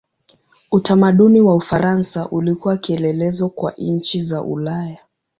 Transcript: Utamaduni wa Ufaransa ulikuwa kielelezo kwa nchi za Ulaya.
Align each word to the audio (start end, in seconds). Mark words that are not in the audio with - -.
Utamaduni 0.71 1.41
wa 1.41 1.55
Ufaransa 1.55 2.29
ulikuwa 2.29 2.77
kielelezo 2.77 3.49
kwa 3.49 3.71
nchi 3.77 4.21
za 4.21 4.41
Ulaya. 4.41 4.97